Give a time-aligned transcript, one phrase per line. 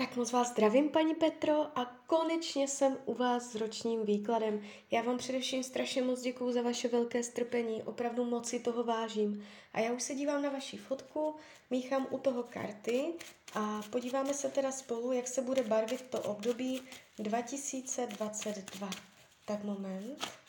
[0.00, 4.62] Tak moc vás zdravím, paní Petro, a konečně jsem u vás s ročním výkladem.
[4.90, 9.46] Já vám především strašně moc děkuju za vaše velké strpení, opravdu moc si toho vážím.
[9.72, 11.34] A já už se dívám na vaši fotku,
[11.70, 13.04] míchám u toho karty
[13.54, 16.82] a podíváme se teda spolu, jak se bude barvit to období
[17.18, 18.90] 2022.
[19.44, 20.39] Tak moment.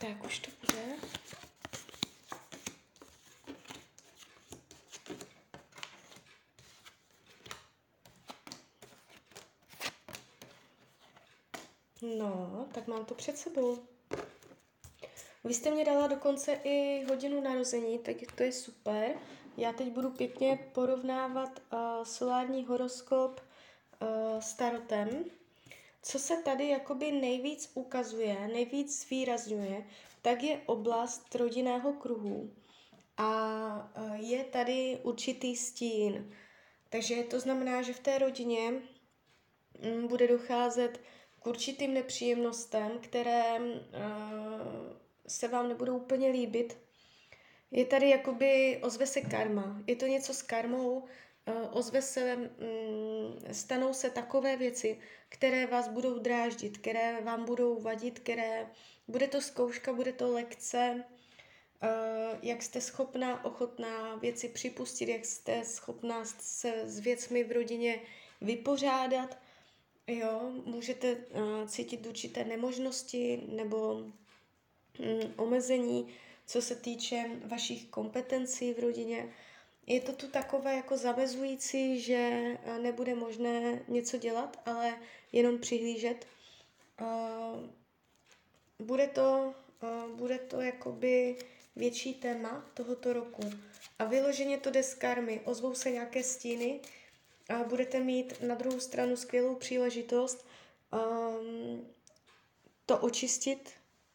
[0.00, 0.96] Tak už to bude.
[12.18, 13.78] No, tak mám to před sebou.
[15.44, 19.14] Vy jste mě dala dokonce i hodinu narození, tak to je super.
[19.56, 25.24] Já teď budu pěkně porovnávat uh, solární horoskop uh, s tarotem.
[26.02, 29.86] Co se tady jakoby nejvíc ukazuje, nejvíc zvýrazňuje,
[30.22, 32.54] tak je oblast rodinného kruhu.
[33.16, 36.34] A uh, je tady určitý stín.
[36.88, 41.00] Takže to znamená, že v té rodině mm, bude docházet
[41.40, 43.80] k určitým nepříjemnostem, které uh,
[45.26, 46.78] se vám nebudou úplně líbit.
[47.70, 49.82] Je tady jakoby, ozve se karma.
[49.86, 51.04] Je to něco s karmou,
[51.70, 58.18] ozve se, um, stanou se takové věci, které vás budou dráždit, které vám budou vadit,
[58.18, 58.70] které,
[59.08, 61.04] bude to zkouška, bude to lekce,
[61.82, 68.00] uh, jak jste schopná, ochotná věci připustit, jak jste schopná se s věcmi v rodině
[68.40, 69.38] vypořádat,
[70.10, 74.12] Jo, můžete uh, cítit určité nemožnosti nebo um,
[75.36, 76.08] omezení,
[76.46, 79.32] co se týče vašich kompetencí v rodině.
[79.90, 84.98] Je to tu takové jako zamezující, že uh, nebude možné něco dělat, ale
[85.32, 86.26] jenom přihlížet.
[87.00, 87.70] Uh,
[88.86, 91.36] bude to, uh, bude to jakoby
[91.76, 93.42] větší téma tohoto roku.
[93.98, 95.40] A vyloženě to jde z karmy.
[95.44, 96.80] Ozvou se nějaké stíny,
[97.48, 100.46] a budete mít na druhou stranu skvělou příležitost
[100.92, 101.86] um,
[102.86, 103.70] to očistit,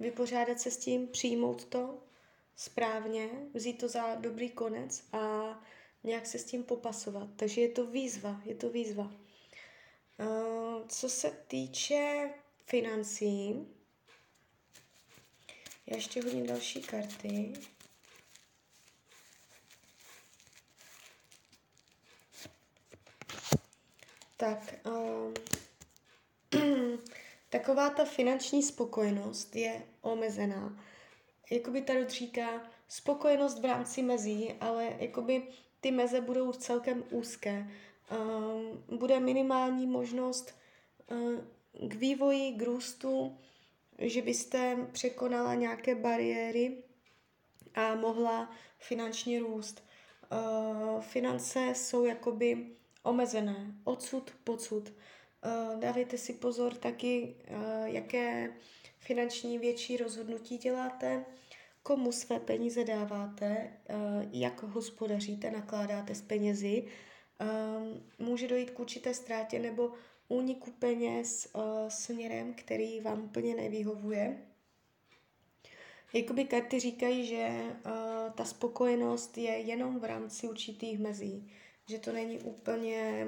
[0.00, 1.98] vypořádat se s tím, přijmout to
[2.60, 5.20] správně, vzít to za dobrý konec a
[6.04, 7.28] nějak se s tím popasovat.
[7.36, 9.04] Takže je to výzva, je to výzva.
[9.04, 12.30] Uh, co se týče
[12.66, 13.66] financí,
[15.86, 17.52] já ještě hodím další karty.
[24.36, 25.34] Tak, um,
[27.48, 30.89] taková ta finanční spokojenost je omezená.
[31.50, 35.42] Jakoby tady říká spokojenost v rámci mezí, ale jakoby
[35.80, 37.70] ty meze budou celkem úzké.
[38.10, 40.54] Um, bude minimální možnost
[41.10, 43.38] uh, k vývoji, k růstu,
[43.98, 46.82] že byste překonala nějaké bariéry
[47.74, 49.84] a mohla finančně růst.
[50.32, 52.66] Uh, finance jsou jakoby
[53.02, 54.88] omezené, odsud, pocud.
[54.88, 54.94] Uh,
[55.80, 58.52] dávejte si pozor taky, uh, jaké
[58.98, 61.24] finanční větší rozhodnutí děláte,
[61.82, 63.96] komu své peníze dáváte, uh,
[64.32, 66.84] jak hospodaříte, nakládáte s penězi.
[68.18, 69.92] Může dojít k určité ztrátě nebo
[70.28, 71.52] úniku peněz
[71.88, 74.38] směrem, který vám úplně nevyhovuje.
[76.12, 77.62] Jakoby karty říkají, že
[78.34, 81.50] ta spokojenost je jenom v rámci určitých mezí
[81.90, 83.26] že to není úplně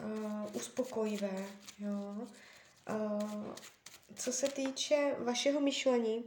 [0.00, 1.44] uh, uspokojivé.
[1.78, 2.26] Jo.
[2.90, 3.54] Uh,
[4.14, 6.24] co se týče vašeho myšlení,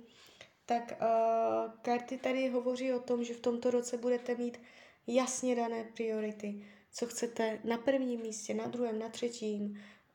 [0.65, 4.61] tak uh, karty tady hovoří o tom, že v tomto roce budete mít
[5.07, 9.61] jasně dané priority, co chcete na prvním místě, na druhém, na třetím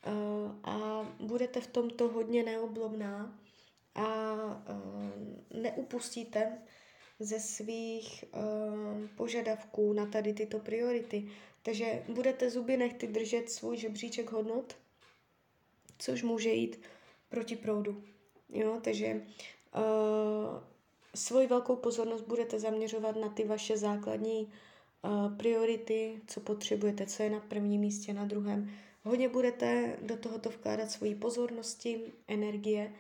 [0.07, 0.13] uh,
[0.63, 3.39] a budete v tomto hodně neoblomná
[3.95, 6.59] a uh, neupustíte
[7.21, 11.31] ze svých uh, požadavků na tady tyto priority.
[11.65, 14.77] Takže budete zuby nechty držet svůj žebříček hodnot,
[15.99, 16.81] což může jít
[17.29, 18.05] proti proudu.
[18.49, 19.83] Jo, takže uh,
[21.15, 24.53] svoji velkou pozornost budete zaměřovat na ty vaše základní
[25.03, 28.71] uh, priority, co potřebujete, co je na prvním místě, na druhém.
[29.03, 32.93] Hodně budete do tohoto vkládat svoji pozornosti, energie,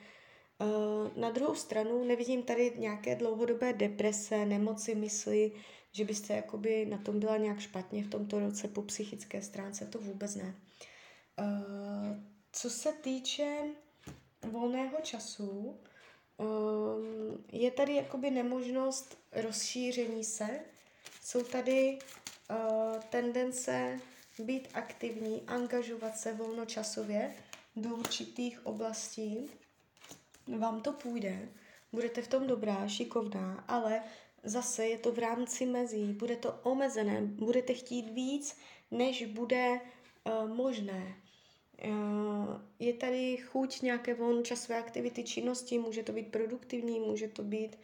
[0.61, 5.52] Eh, na druhou stranu nevidím tady nějaké dlouhodobé deprese, nemoci mysli,
[5.94, 9.99] že byste jakoby na tom byla nějak špatně v tomto roce po psychické stránce, to
[9.99, 10.55] vůbec ne.
[11.38, 12.17] Uh,
[12.52, 13.58] co se týče
[14.50, 15.76] volného času,
[16.37, 20.61] um, je tady jakoby nemožnost rozšíření se,
[21.23, 21.99] jsou tady
[22.50, 22.56] uh,
[23.11, 24.00] tendence
[24.38, 27.35] být aktivní, angažovat se volnočasově
[27.76, 29.50] do určitých oblastí.
[30.58, 31.49] Vám to půjde,
[31.93, 34.02] budete v tom dobrá, šikovná, ale
[34.44, 38.56] zase je to v rámci mezí, bude to omezené, budete chtít víc,
[38.91, 39.81] než bude
[40.25, 41.17] uh, možné.
[41.85, 47.79] Uh, je tady chuť nějaké volnočasové aktivity, činnosti, může to být produktivní, může to být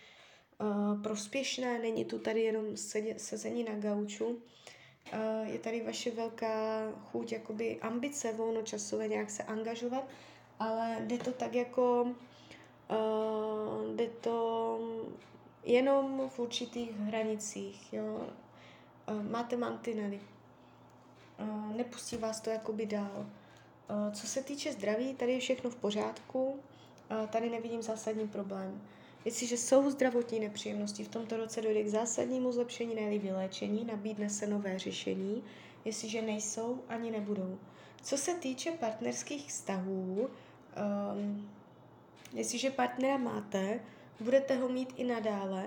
[0.60, 4.42] uh, prospěšné, není tu tady jenom sedě, sezení na gauču.
[5.44, 10.08] Je tady vaše velká chuť, jakoby ambice volnočasové nějak se angažovat,
[10.58, 12.14] ale jde to tak jako,
[13.94, 14.78] jde to
[15.64, 18.26] jenom v určitých hranicích, jo.
[19.08, 20.20] Uh, máte mantinely.
[21.40, 23.26] Uh, nepustí vás to jakoby dál.
[23.90, 26.60] Uh, co se týče zdraví, tady je všechno v pořádku,
[27.30, 28.82] tady nevidím zásadní problém.
[29.24, 34.46] Jestliže jsou zdravotní nepříjemnosti, v tomto roce dojde k zásadnímu zlepšení, ne vyléčení, nabídne se
[34.46, 35.44] nové řešení.
[35.84, 37.58] Jestliže nejsou, ani nebudou.
[38.02, 40.28] Co se týče partnerských vztahů,
[41.14, 41.50] um,
[42.32, 43.80] jestliže partnera máte,
[44.20, 45.67] budete ho mít i nadále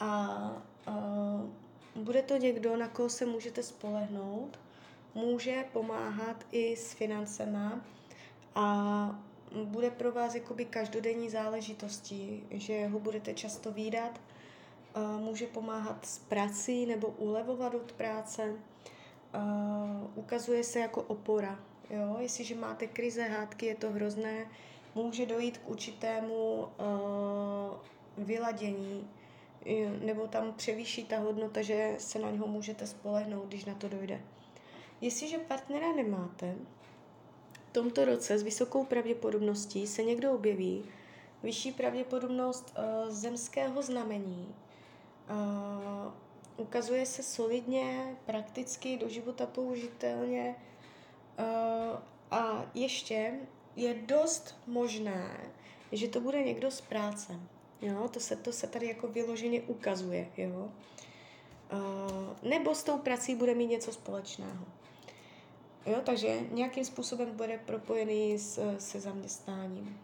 [0.00, 0.38] a
[0.88, 4.58] uh, bude to někdo, na koho se můžete spolehnout,
[5.14, 7.80] může pomáhat i s financema
[8.54, 9.20] a
[9.64, 14.20] bude pro vás jakoby každodenní záležitostí, že ho budete často výdat,
[15.18, 18.54] může pomáhat s prací nebo ulevovat od práce,
[20.14, 21.58] ukazuje se jako opora.
[21.90, 22.16] Jo?
[22.18, 24.46] Jestliže máte krize, hádky, je to hrozné,
[24.94, 26.68] může dojít k určitému
[28.18, 29.10] vyladění,
[30.04, 34.20] nebo tam převýší ta hodnota, že se na něho můžete spolehnout, když na to dojde.
[35.00, 36.56] Jestliže partnera nemáte,
[37.74, 40.84] tomto roce s vysokou pravděpodobností se někdo objeví,
[41.42, 44.54] vyšší pravděpodobnost uh, zemského znamení,
[45.30, 46.12] uh,
[46.56, 50.56] ukazuje se solidně, prakticky, do života použitelně
[51.38, 51.98] uh,
[52.30, 53.34] a ještě
[53.76, 55.50] je dost možné,
[55.92, 57.40] že to bude někdo z práce.
[57.82, 58.08] Jo?
[58.08, 60.28] To, se, to se tady jako vyloženě ukazuje.
[60.36, 60.68] Jo?
[61.72, 64.64] Uh, nebo s tou prací bude mít něco společného.
[65.86, 70.00] Jo, takže nějakým způsobem bude propojený s, se zaměstnáním.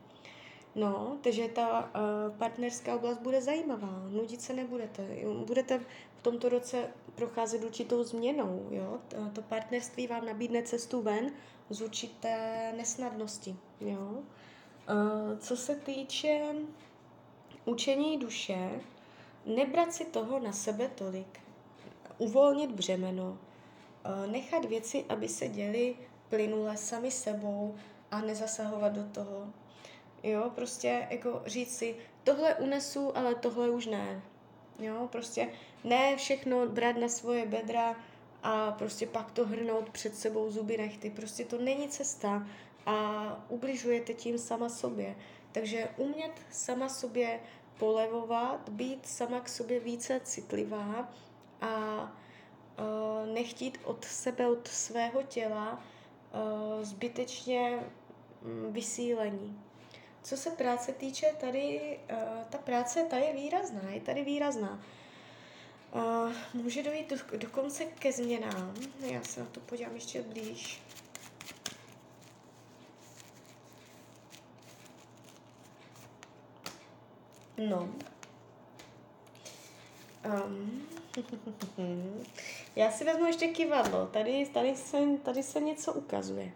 [0.74, 5.06] No, takže ta uh, partnerská oblast bude zajímavá, nudit se nebudete.
[5.46, 5.78] Budete
[6.16, 8.68] v tomto roce procházet určitou změnou.
[8.70, 8.98] Jo?
[9.08, 11.32] To, to partnerství vám nabídne cestu ven
[11.70, 13.56] z určité nesnadnosti.
[13.80, 14.08] Jo?
[14.10, 16.40] Uh, co se týče
[17.64, 18.70] učení duše,
[19.46, 21.40] nebrat si toho na sebe tolik,
[22.18, 23.38] uvolnit břemeno,
[24.04, 25.96] Eh, nechat věci, aby se děly
[26.28, 27.74] plynule sami sebou
[28.10, 29.48] a nezasahovat do toho.
[30.22, 34.22] Jo, prostě jako říct si, tohle unesu, ale tohle už ne.
[34.78, 35.48] Jo, prostě
[35.84, 37.96] ne všechno brát na svoje bedra
[38.42, 41.10] a prostě pak to hrnout před sebou zuby nechty.
[41.10, 42.46] Prostě to není cesta
[42.86, 45.16] a ubližujete tím sama sobě.
[45.52, 47.40] Takže umět sama sobě
[47.78, 51.12] polevovat, být sama k sobě více citlivá
[51.60, 52.02] a
[52.78, 57.78] uh, nechtít od sebe, od svého těla uh, zbytečně
[58.42, 59.60] um, vysílení.
[60.22, 64.82] Co se práce týče, tady uh, ta práce ta je výrazná, je tady výrazná.
[65.92, 68.74] Uh, může dojít do, dokonce ke změnám.
[69.00, 70.82] Já se na to podívám ještě blíž.
[77.58, 77.94] No.
[80.46, 80.88] Um,
[82.76, 84.06] Já si vezmu ještě kivadlo.
[84.06, 86.52] Tady, tady, se, tady se něco ukazuje.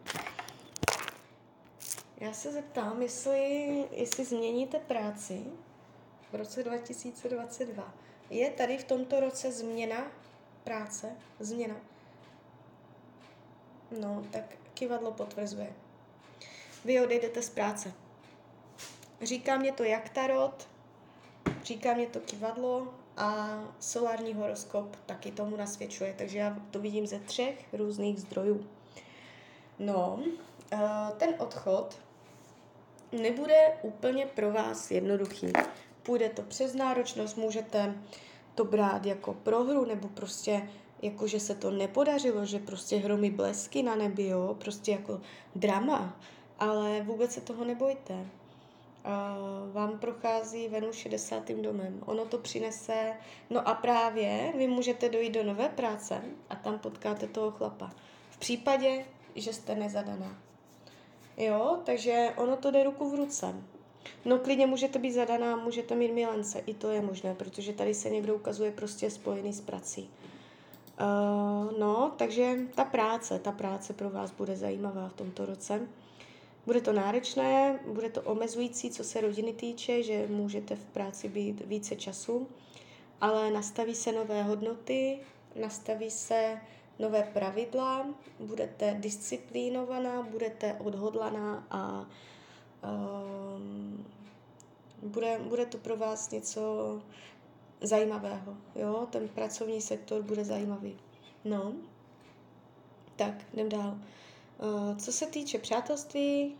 [2.16, 5.44] Já se zeptám, jestli, jestli změníte práci
[6.32, 7.94] v roce 2022.
[8.34, 10.06] Je tady v tomto roce změna
[10.64, 11.16] práce?
[11.40, 11.74] Změna?
[14.00, 15.72] No, tak kivadlo potvrzuje.
[16.84, 17.92] Vy odejdete z práce.
[19.22, 20.68] Říká mě to jak tarot,
[21.62, 27.18] říká mě to kivadlo, a solární horoskop taky tomu nasvědčuje, takže já to vidím ze
[27.18, 28.66] třech různých zdrojů.
[29.78, 30.22] No,
[30.72, 30.78] eh,
[31.18, 31.98] ten odchod
[33.12, 35.52] nebude úplně pro vás jednoduchý.
[36.04, 37.94] Půjde to přes náročnost, můžete
[38.54, 40.68] to brát jako prohru, nebo prostě
[41.02, 45.20] jako, že se to nepodařilo, že prostě hromy blesky na nebi, jo, prostě jako
[45.54, 46.16] drama,
[46.58, 48.26] ale vůbec se toho nebojte.
[49.72, 51.52] vám prochází Venus 60.
[51.52, 52.00] domem.
[52.06, 53.12] Ono to přinese,
[53.50, 57.90] no a právě vy můžete dojít do nové práce a tam potkáte toho chlapa.
[58.30, 60.38] V případě, že jste nezadaná.
[61.36, 63.54] Jo, takže ono to jde ruku v ruce.
[64.24, 68.10] No klidně můžete být zadaná, můžete mít milence, i to je možné, protože tady se
[68.10, 70.10] někdo ukazuje prostě spojený s prací.
[71.00, 75.80] Uh, no, takže ta práce, ta práce pro vás bude zajímavá v tomto roce.
[76.66, 81.66] Bude to náročné, bude to omezující, co se rodiny týče, že můžete v práci být
[81.66, 82.48] více času,
[83.20, 85.18] ale nastaví se nové hodnoty,
[85.60, 86.60] nastaví se
[86.98, 88.06] nové pravidla,
[88.40, 92.06] budete disciplínovaná, budete odhodlaná a
[92.84, 94.06] um,
[95.02, 97.02] bude, bude to pro vás něco
[97.80, 98.56] zajímavého.
[98.74, 99.06] Jo?
[99.10, 100.98] Ten pracovní sektor bude zajímavý.
[101.44, 101.72] No,
[103.16, 103.98] tak jdem dál.
[104.58, 106.56] Uh, co se týče přátelství,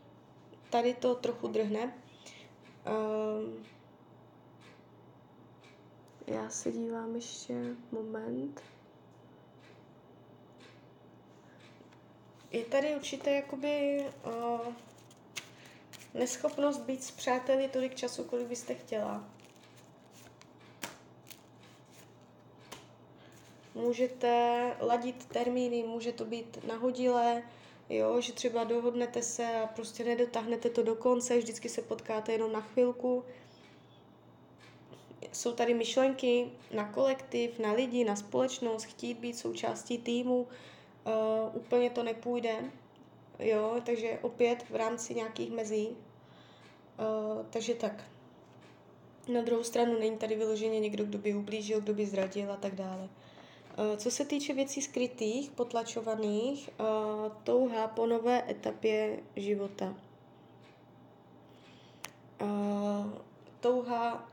[0.71, 1.95] tady to trochu drhne.
[2.87, 3.65] Uh,
[6.27, 8.61] já se dívám ještě moment.
[12.51, 14.75] Je tady určitě jakoby uh,
[16.15, 19.25] neschopnost být s přáteli tolik času, kolik byste chtěla.
[23.75, 27.43] Můžete ladit termíny, může to být nahodilé,
[27.91, 32.53] jo, že třeba dohodnete se a prostě nedotáhnete to do konce, vždycky se potkáte jenom
[32.53, 33.25] na chvilku.
[35.33, 41.91] Jsou tady myšlenky na kolektiv, na lidi, na společnost, chtít být součástí týmu, uh, úplně
[41.91, 42.71] to nepůjde,
[43.39, 45.89] jo, takže opět v rámci nějakých mezí.
[45.89, 48.05] Uh, takže tak.
[49.33, 52.75] Na druhou stranu není tady vyloženě někdo, kdo by ublížil, kdo by zradil a tak
[52.75, 53.09] dále.
[53.79, 56.85] Eh, co se týče věcí skrytých, potlačovaných, eh,
[57.45, 59.95] touha po nové etapě života.
[62.41, 63.21] Eh,
[63.61, 64.29] touha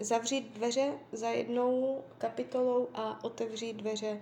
[0.00, 4.20] zavřít dveře za jednou kapitolou a otevřít dveře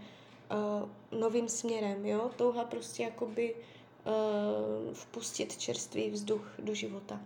[1.19, 2.07] novým směrem.
[2.07, 2.31] Jo?
[2.37, 3.55] Touha prostě jakoby
[4.93, 7.21] vpustit čerstvý vzduch do života.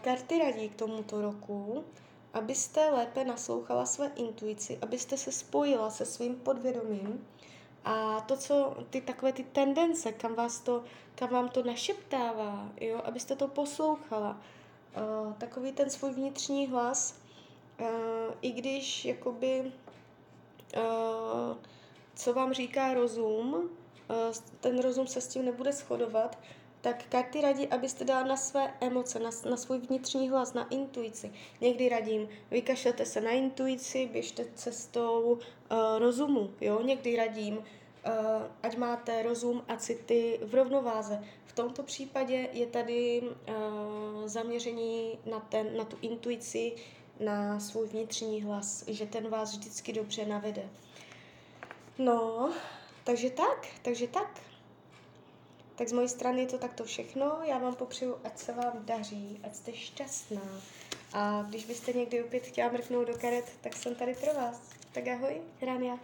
[0.00, 1.84] Karty radí k tomuto roku,
[2.34, 7.26] abyste lépe naslouchala své intuici, abyste se spojila se svým podvědomím
[7.84, 13.00] a to, co ty takové ty tendence, kam, vás to, kam vám to našeptává, jo,
[13.04, 14.40] abyste to poslouchala.
[14.96, 17.18] Uh, takový ten svůj vnitřní hlas,
[18.40, 19.72] i když jakoby,
[22.14, 23.70] co vám říká rozum,
[24.60, 26.38] ten rozum se s tím nebude shodovat,
[26.80, 31.32] tak karty radí, abyste dal na své emoce, na, na svůj vnitřní hlas, na intuici.
[31.60, 35.38] Někdy radím, vykašlete se na intuici, běžte cestou uh,
[35.98, 36.82] rozumu, jo?
[36.82, 37.62] Někdy radím, uh,
[38.62, 41.24] ať máte rozum a city v rovnováze.
[41.46, 46.72] V tomto případě je tady uh, zaměření na, ten, na tu intuici,
[47.20, 50.68] na svůj vnitřní hlas, že ten vás vždycky dobře navede.
[51.98, 52.50] No,
[53.06, 54.40] takže tak, takže tak.
[55.76, 57.38] Tak z mojej strany je to takto všechno.
[57.44, 60.42] Já vám popřeju, ať se vám daří, ať jste šťastná.
[61.12, 64.60] A když byste někdy opět chtěla mrknout do karet, tak jsem tady pro vás.
[64.92, 65.98] Tak ahoj, Rania.